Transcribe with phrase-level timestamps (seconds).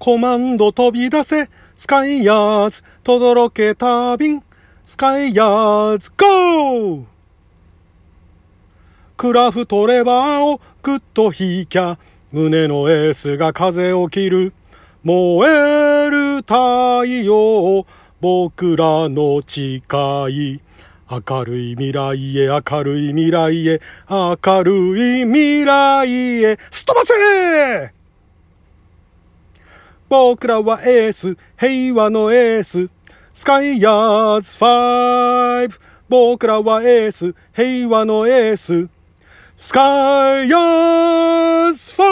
[0.00, 4.42] コマンド飛び出せ、スカイヤーズ、とどろけた便、
[4.86, 7.04] スカイヤーズ、ゴー。
[9.18, 11.98] クラフトレバーをグッと引きゃ、
[12.32, 14.54] 胸のエースが風を切る。
[15.04, 17.84] 燃える太陽、
[18.22, 19.82] 僕らの誓
[20.30, 20.60] い。
[21.10, 27.99] 明るい未来へ、明るい未来へ、明るい未来へ、すっ飛ばせ
[30.10, 32.90] 僕らはエース、平和のエース、
[33.32, 35.78] スカイヤーズ5。
[36.08, 38.88] 僕らはエース、平和のエース、
[39.56, 42.02] スカイヤーズ 5!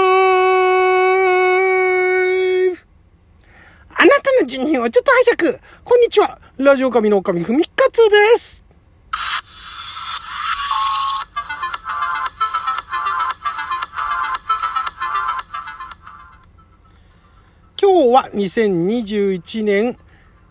[3.97, 5.59] あなたの順位をちょっと拝借。
[5.83, 6.39] こんにちは。
[6.57, 8.68] ラジオ神の神ふみかつです。
[18.35, 19.97] 2021年、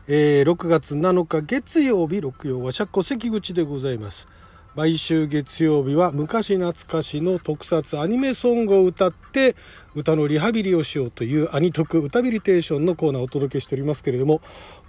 [0.08, 4.28] えー、6月7日月曜日、六曜は釈迦関口でございます。
[4.76, 9.56] 毎週月曜日は昔懐かしの特撮アニメソングを歌って
[9.96, 14.40] 歌のリハビリをしようというアニトク歌ビリテーションのコーナーをお届けしておりますけれども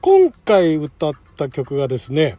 [0.03, 2.37] 今回歌った曲がですね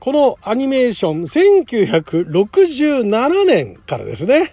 [0.00, 4.52] このアニメーション1967年からですね、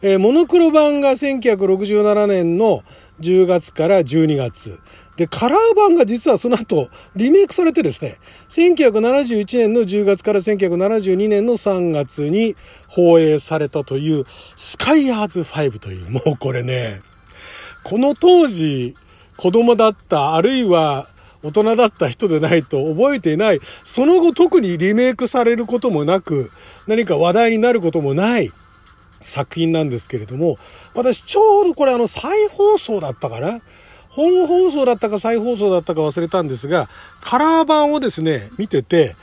[0.00, 2.84] えー、モノクロ版が1967年の
[3.20, 4.78] 10月から12月。
[5.16, 8.18] で、カラー版が実はその後、リメイクされてですね、
[8.50, 12.54] 1971年の10月から1972年の3月に
[12.86, 14.24] 放映されたという、
[14.54, 17.00] スカイヤーズ5という、もうこれね、
[17.82, 18.94] この当時、
[19.36, 21.08] 子供だった、あるいは
[21.42, 26.48] 大人だった人でないと覚えていない、その後特にリメイクされることもなく、
[26.86, 28.52] 何か話題になることもない
[29.20, 30.56] 作品なんですけれども、
[30.94, 33.60] 私ちょうどこれあの再放送だったかな？
[34.10, 36.88] 本放送だったか再放送だったか忘れたんですが、
[37.20, 39.14] カラー版をですね、見てて、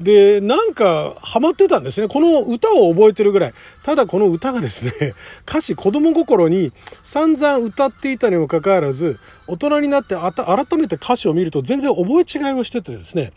[0.00, 2.08] で、なんか、ハマってたんですね。
[2.08, 3.52] この歌を覚えてるぐらい。
[3.84, 5.14] ただこの歌がですね、
[5.46, 6.72] 歌詞子供心に
[7.04, 13.32] 散々歌っていたにもかかわらず、大人になってあた改めて歌詞を見ると全然覚え違いをしててですね。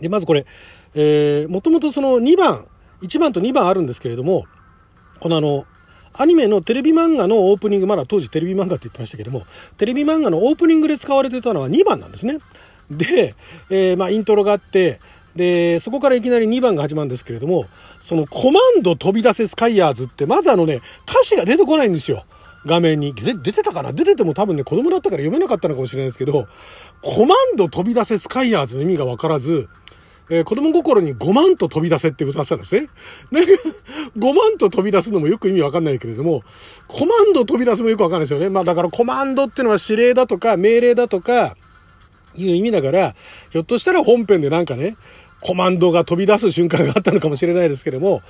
[0.00, 0.44] で、まずこれ、
[0.94, 2.66] えー、もともとその2番、
[3.02, 4.44] 1番と2番あるんですけれども、
[5.24, 5.64] このあの、
[6.12, 9.40] アニメのテレビ漫画のオープニング、まだ当時テレビ漫画って言ってましたけども、
[9.78, 12.40] テレビ漫画のオープニングで使われてたのは2番なんですね。
[12.90, 13.34] で、
[13.70, 15.00] えー、まあイントロがあって、
[15.34, 17.64] で、そこからいきなり2番が始まるんですけれども、
[18.00, 22.22] そのコマンド飛び出せスカイヤーズって、まずあのね、歌詞が出てこないんですよ。
[22.66, 23.14] 画面に。
[23.14, 23.94] で出てたかな？
[23.94, 26.48] 出てても多分ね、子供だったから読めなかったのかもしれないですけど、
[27.00, 29.70] コマンド飛び出せスカイヤーズの意味がわからず、
[30.30, 32.86] えー、子供心に5万と飛び出せって歌ってたんですね。
[33.30, 33.42] ね、
[34.16, 36.42] 5万と飛び出すのもよく意味わかんないけれども、
[36.88, 38.48] コマンド飛び出すもよくわかんないですよね。
[38.48, 41.56] まあだからコマンドっていうのは指令だとか命令だとか
[42.36, 43.14] いう意味だから、
[43.50, 44.96] ひょっとしたら本編でなんかね、
[45.40, 48.22] コマンドが飛び出す瞬間があったのかもしれないですけれども、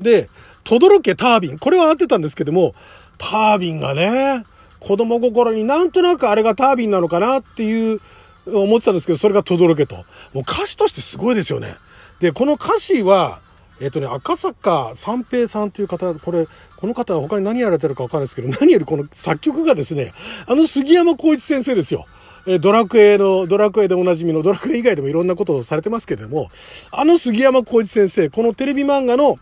[0.00, 0.28] で、
[0.64, 1.58] とどろけタービン。
[1.58, 2.74] これは合ってたんですけども、
[3.18, 4.42] タービンがね、
[4.80, 8.00] 子供心になんとなくあれがタービンなのかなっていう
[8.46, 9.96] 思ってたんですけど、それが轟けと。
[9.96, 10.02] も
[10.36, 11.74] う歌詞としてすごいですよね。
[12.20, 13.38] で、この歌詞は、
[13.80, 16.46] えっ、とね、赤坂三平さんという方、これ、
[16.76, 20.12] この方は他に何やられてるかわかんないですけど、何よりこの作曲がですね、
[20.46, 22.06] あの杉山浩一先生ですよ。
[22.46, 26.48] えドラクエの、ドラクエでおなじみの、ドラクエ以外でもいろんなことをされてますけれども、
[26.92, 29.36] あの杉山浩一先生、このテレビ漫画の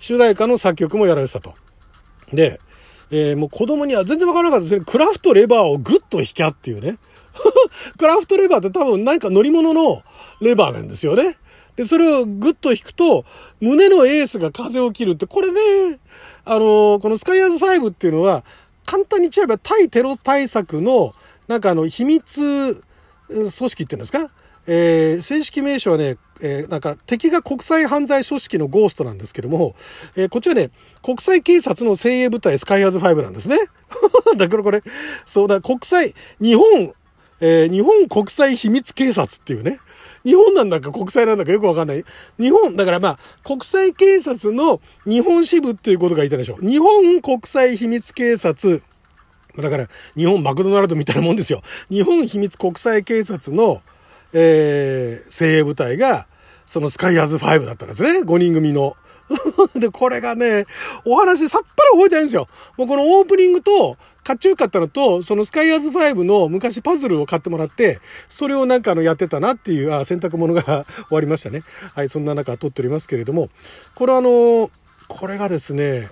[0.00, 1.54] 主題歌の作曲もやられてたと。
[2.32, 2.58] で、
[3.10, 4.84] えー、もう子供には全然わからなかったですね。
[4.84, 6.96] クラフトレバーをグッと引きゃっていうね。
[7.98, 10.02] クラフトレバーって多分何か乗り物の
[10.40, 11.36] レバーなんですよね。
[11.76, 13.24] で、それをグッと引くと、
[13.60, 15.98] 胸のエースが風を切るって、これね、
[16.44, 18.44] あの、このスカイアーズ5っていうのは、
[18.86, 21.12] 簡単に言っちゃえば対テロ対策の、
[21.48, 22.82] なんかあの、秘密
[23.28, 24.30] 組織っていうんですか？
[24.68, 29.76] えー、正式名称はね、えー、なんか敵が国際犯罪組織のゴーストなんですけども、
[30.16, 30.70] えー、こっちはね、
[31.02, 33.58] 国際警察の精鋭部隊スカイアーズ5なんですね。
[34.36, 34.82] だからこれ、
[35.24, 36.92] そうだ、国際、日本、
[37.40, 39.78] えー、日本国際秘密警察っていうね。
[40.24, 42.04] 日本なんだか国際なんだかよくわかんない。
[42.38, 46.56] 日本、だからまあ、国際警察の日本支部っていうことが言ったいでしょ。
[46.56, 48.82] 日本国際秘密警察。
[49.56, 51.62] だから、日本マクドナルドみたいなもんですよ。
[51.90, 53.80] 日本秘密国際警察の、
[54.32, 56.26] えー、精鋭部隊が、
[56.66, 58.22] そのスカイアーズ5だったんですね。
[58.22, 58.96] 5人組の。
[59.74, 60.64] で、これがね、
[61.04, 62.48] お話さっぱり覚えてないんですよ。
[62.76, 63.96] もうこのオープニングと、
[64.26, 70.62] かっちょよかったのと、そのスカイアーズ5の昔パズルを買ってもらって、それをなんかあのやってたなっていう、あ、洗濯物が
[71.06, 71.62] 終わりましたね。
[71.94, 73.48] はい、そんな中撮っておりますけれども、
[73.94, 74.68] これあの、
[75.06, 76.08] これがですね、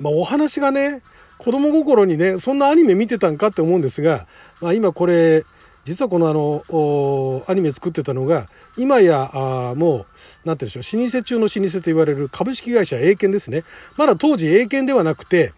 [0.00, 1.00] まあお話がね、
[1.38, 4.26] 子供心にね、そんなアニメ見てたんかって思うんですが、
[4.60, 5.42] まあ、今これ、
[5.84, 10.04] 実はこのあの、アニメ作ってたのが、今や、あも
[10.44, 13.62] う、なんていうんでしょう、老舗中の老舗と言われる株式会社英検ですね。
[13.96, 15.52] まだ当時英検ではなくて、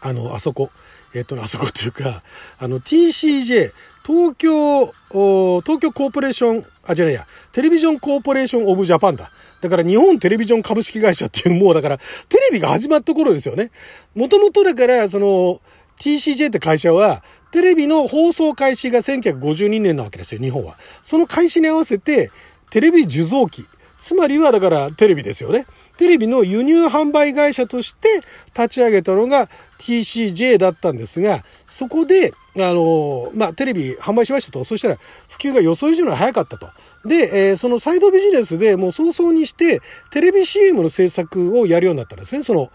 [0.00, 0.70] あの、あそこ、
[1.14, 2.22] えっと、あそこっていうか、
[2.58, 3.72] あの、TCJ、
[4.06, 9.30] 東京、東京コーポレーション、あ、じゃないや、テレビジョンコーポレーションオブジャパンだ。
[9.62, 13.70] だから日本テレビジョン株式会社っていうもうだからテレビが始まった頃ですよね。
[14.14, 15.62] もともとだからその
[15.98, 20.74] TCJ って会社はテレビの放送開始が1952年なわけですよ、日本は。
[21.02, 22.30] その開始に合わせて
[22.70, 23.64] テレビ受像機。
[24.02, 25.64] つまりはだからテレビですよね。
[25.96, 28.08] テレビの輸入販売会社として
[28.56, 29.48] 立ち上げたのが
[29.78, 34.64] TCJ だったんですが、そこで、あの、まあ、テレビ販売しましたと。
[34.64, 34.96] そしたら
[35.28, 36.68] 普及が予想以上に早かったと。
[37.04, 42.42] で、えー、そのサイドビジネスでもう早々にしてテレビ CM の制作をやるようになったんですね。
[42.42, 42.70] その、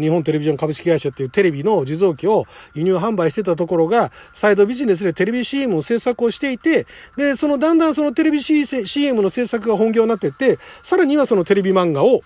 [0.00, 6.86] 日本テレビジョン株式会社っていうテレビの受像機を輸入販売してたところが、サイドビジネスでテレビ CM を制作をしていて、
[7.16, 12.20] で、そのだんだんそのテレビ CM の制作が本業になってって、さらにはそのテレビ漫画を、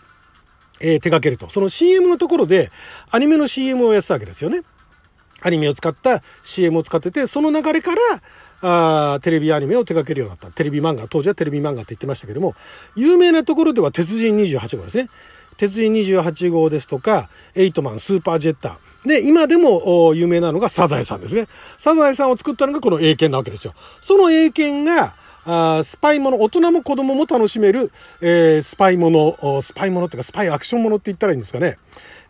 [0.83, 1.49] えー、手掛けると。
[1.49, 2.69] その CM のところで
[3.11, 4.63] アニメの CM をやってたわけですよね。
[5.43, 8.01] アニメを使った CM を使ってて、その流れから、
[8.65, 10.55] あテレビアニメを手掛けるようになった。
[10.55, 12.55] テレビ漫画、当時はテレビ漫画って言ってましたけども、
[12.95, 15.09] 有名なところでは鉄人28号ですね。
[15.59, 19.09] 鉄人28号ですとか、エイトマン、スーパージェッター。
[19.09, 21.47] で、今でも有名なのがサザエさんですね。
[21.77, 23.75] サザエさんを作ったのがこのエイケンなわけですよ。
[24.01, 25.13] そのエイケンが、
[25.45, 27.91] あスパイもの、大人も子供も楽しめる、
[28.21, 31.77] えー、スパイもの、スパイものっていうかスパイアクションものって言ったらいいんですかね。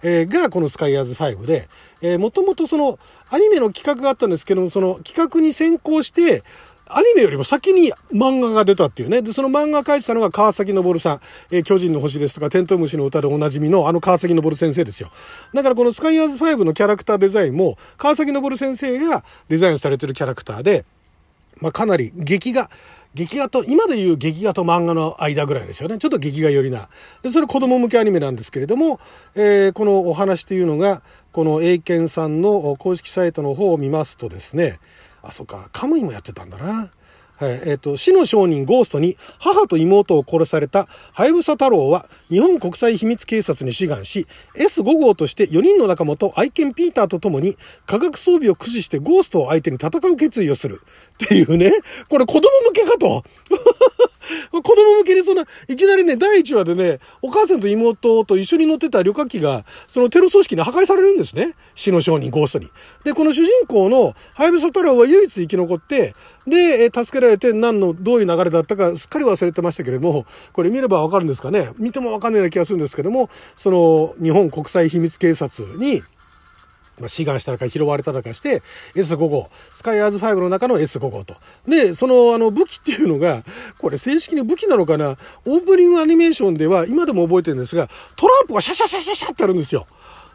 [0.02, 1.68] えー、がこのスカイヤーズ5で、
[2.00, 2.98] えー、もともとその
[3.30, 6.42] アニメの企画があったんですけども、その企画に先行して、
[6.94, 9.22] アニメよりも先に漫画が出たっていうね。
[9.22, 11.20] で、その漫画描いてたのが川崎昇さん、
[11.50, 15.10] えー、巨人の星ですとか、テントウムシの歌でおなじみのあの川崎昇先生ですよ。
[15.54, 20.84] だからこのスカイアーズ5のキャラクターデザインも、川崎昇先生がデザインされてるキャラクターで、
[21.62, 22.70] まあ、かなり劇画、
[23.14, 25.98] 劇画と、今で言う劇画と漫画の間ぐらいですよね。
[25.98, 26.88] ちょっと劇画寄りな。
[27.22, 28.98] で、それ子供向けアニメなんですけれども、
[29.36, 34.80] えー、このお話というのが、この英検さんの公式サイトの方を見ますとですね、
[35.22, 36.90] あ、そっか、カムイもやってたんだな。
[37.42, 50.82] はい、えっ、ー、と、死の商人ゴーストに母と妹を殺されたハヤブサ太郎は日本国際秘密警察に志願し、S5 号として4人の仲間と愛犬ピーターと共に科学装備を駆使してゴーストを相手に戦う決意をする。
[51.24, 51.72] っていうね、
[52.08, 53.24] これ子供向けかと。
[54.50, 61.54] 子供向けにそんな、いきなりね、第1話でね、お母さんと妹と一緒に乗ってた旅客機が、そのテロ組織に破壊されるんですね。
[61.74, 62.68] 死の商人、ゴーストに。
[63.04, 66.14] で、この主人公のハイブソ太郎は唯一生き残って、
[66.46, 71.70] で、助けられて何の、どういう流れだったかすっかり忘れてましたけれども、これ見ればわかるんですかね。
[71.78, 76.02] 見てもわかんないような気がするんですけども、その、日本国際秘密警察に、
[76.98, 78.62] まあ、志願したのか拾われたのかして、
[78.94, 81.34] S5 号、スカイアーズ5の中の S5 号と。
[81.66, 83.42] で、その、あの、武器っていうのが、
[83.78, 85.16] これ正式に武器なのかな？
[85.46, 89.86] オープニングアニメーションでは、今でも覚えてるんですが、トランプがシャシャシャシャシャってあるんですよ。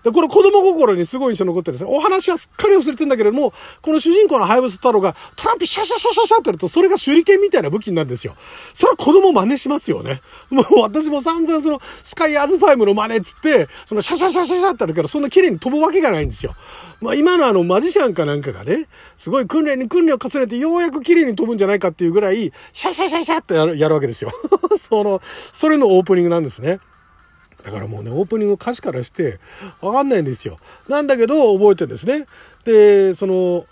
[0.07, 1.95] で、これ子供心にすごい印象残ってるんですね。
[1.95, 3.51] お話はすっかり忘れてんだけれども、
[3.81, 8.33] この主人公のハイブス太郎がトランプシャシャシャシャシャってやると、それが手裏剣みたいな武器になるんですよ。
[8.73, 10.21] それは子供真似しますよね。
[10.49, 16.53] もう私も散々その、スカイアーズ5の真似っつって、そのシャシャシャシャシャってあるから、そんな綺麗に飛ぶわけがないんですよ。
[17.01, 18.87] まあ今のあのマジシャンかなんかがね、
[19.17, 24.31] すごい訓練に訓練を重ねてようやく綺麗に飛ぶんじゃないかっていうぐらい、シャシャシャシャってやるやるわけですよ。
[24.79, 26.79] その、それのオープニングなんですね。
[27.63, 29.39] だからもうね、オープニング歌詞からして
[29.81, 30.57] わかんないんですよ。
[30.87, 32.25] なんだけど覚えてるんですね。
[32.63, 33.65] で、その、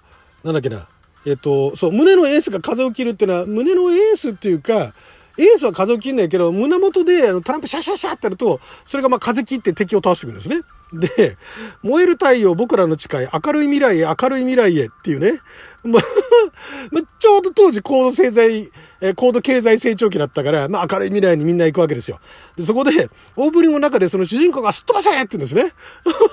[0.44, 0.86] なんだっけな。
[1.26, 4.94] えっと、そう、胸のエースが風を切るっていうのは、胸のエースっていうか、
[5.38, 10.62] エースは風を切んないけど、胸元であのトランプシャシャシャってやると、それがまあ風切って敵を倒していくんですね。
[11.00, 11.38] で、
[11.84, 15.40] 燃える太陽僕らの誓い、明るい未来へ、明るい未来へっていうね。
[15.84, 16.04] まあ、
[17.20, 18.72] ちょうど当時高度経済、
[19.02, 22.20] え高度経済成長期だったから、まあ明るい未来にみんな行くわけですよ。
[22.56, 25.72] で、そこで、オープニングの中でその主人公がすっ飛ばせって言うんですね。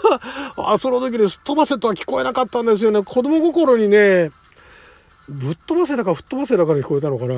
[0.57, 3.03] あ、その時ですっ飛ばせとは聞こえなかったんですよね。
[3.03, 4.31] 子供心にね、
[5.29, 7.35] ぶっ飛ばせだか吹っ飛ばせだかに聞こえたのかな。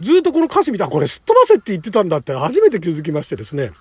[0.00, 3.72] ずっとこの歌詞見たら、これすっ飛ばせって言ってたんだって初めて気づきましてですね。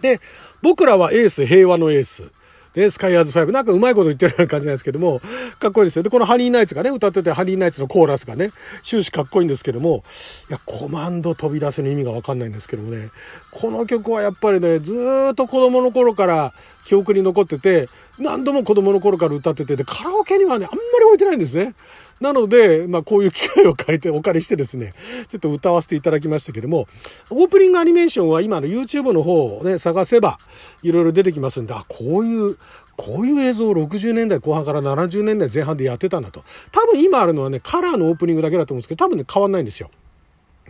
[0.00, 0.20] で、
[0.62, 2.30] 僕らはエース、平和のエース。
[2.76, 3.52] で、スカイアーズ5。
[3.52, 5.22] なんかうまいこと言ってるような感じなんですけども、
[5.60, 6.02] かっこいいですよ。
[6.02, 8.50] で、このハニーナイツがね、歌ってて、ハニーナイツのコーラスがね、
[8.82, 10.04] 終始かっこいいんですけども、
[10.50, 13.08] いや、コマンド飛び出すの意味がわかんないんですけどもね、
[13.50, 14.92] この曲はやっぱりね、ず
[15.32, 16.52] っと子供の頃から
[16.84, 17.88] 記憶に残ってて、
[18.18, 21.74] 何度も子供の頃から歌ってて、で、カラオケにはね、あんまり置いてないんですね。
[22.20, 24.92] なので、まあこういう機会を借りて、お借りしてですね、
[25.28, 26.86] ちょっと歌わせていただきましたけども、
[27.30, 30.38] オープニングアニメーションは今の YouTube の方をね、探せば、
[30.82, 32.56] いろいろ出てきますんで、あ、こういう、
[32.96, 36.42] こういう映像を60年代後半から70年代前半でやってたんだと。
[36.72, 39.90] 多分今あるのはね、カラーのオープニングだけだと思うんですけど、多分ね、変わんないんですよ。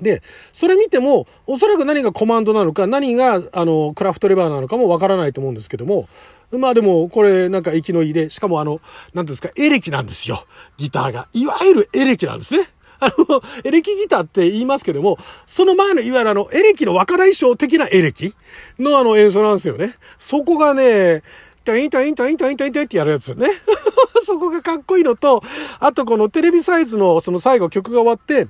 [0.01, 0.23] で、
[0.53, 6.09] それ見ても、おそらく何がコマンドなのか、何が、あの、クラフトレバーなのかもわからないと思うんですけども、
[6.53, 8.81] まあでも、これなんか息のいいで、しかもあの、
[9.15, 10.45] なんですか、エレキなんですよ。
[10.77, 11.29] ギターが。
[11.33, 12.69] いわゆるエレキなんですね。
[12.99, 18.35] あの、エレキギターって言いますけども、その前のいわゆるあの、エレキの若大将的なエレキ
[18.79, 19.95] のあの演奏なんですよね。
[20.19, 21.23] そこがね、
[21.65, 23.49] タインタインタインタインタインタインってやるやつね。
[24.25, 25.43] そこがかっこいいのと、
[25.81, 28.47] あとこのテレビサイズのその最後曲が終わって、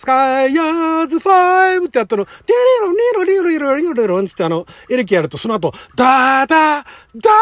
[0.00, 6.86] スカイヤーズファイブってやったの、テレロニロリロリロリロリロンってあの、エレキやるとその後、ダーダー、
[7.16, 7.32] ダー、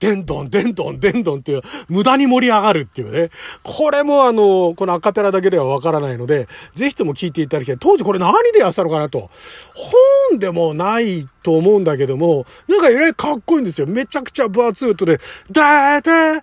[0.00, 3.30] デンドン、デンドン、デンドンっていう、無駄に盛り上がるっていうね。
[3.62, 7.76] これもあの、このアカペラだけではわからないので、ぜひとも聞いていただきたい。
[7.78, 9.30] 当時これ何でやってたのかなと。
[10.30, 13.86] 本でもないと思うんだけども、なんかえらいかっこいいんですよ。
[13.86, 15.18] めちゃくちゃ分厚い音で、
[15.50, 16.40] ダーダー、ダ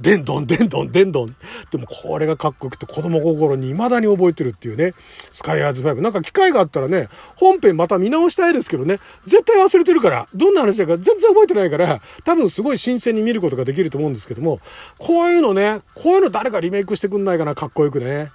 [0.00, 1.26] デンドン、デンドン、デンドン。
[1.70, 4.92] でもこれがかっこよくて子供心に未だに覚えてるっていうね、
[5.30, 6.00] スカイアーズ5。
[6.00, 14.58] なんか機会があったらね、本編また見直したいですけどね、絶対忘れてるから、どんな話だか全然覚えてないないから、多分すごい新鮮に見ることができると思うんですけども、
[14.98, 18.30] こういうのね、こういうの誰かリメイクしてくんないかな、かっこよくね。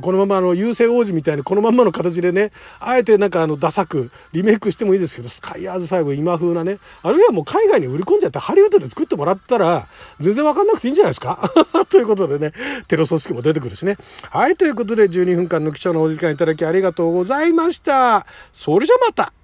[0.00, 9.86] このままあの、優勢王子みたいにこのままの形でね、あえてなんかあの、ダサくリメイクしてもいいですけど、スカイアーズ5今風なね、あるいはもう海外に売り込んじゃってハリウッドで作ってもらったら、
[10.18, 11.46] 全然わかんなくていいんじゃないですか？
[11.92, 12.52] ということでね、
[12.88, 13.98] テロ組織も出てくるしね。
[14.30, 18.24] はい、ということで12分間の貴重なお時間いただきありがとうございました。
[18.54, 19.34] それじゃまた